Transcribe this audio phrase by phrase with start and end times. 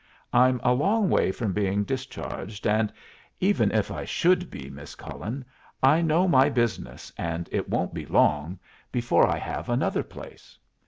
[0.33, 2.91] "I'm a long way from being discharged, and,
[3.39, 5.45] even if I should be, Miss Cullen,
[5.83, 8.57] I know my business, and it won't be long
[8.91, 10.57] before I have another place."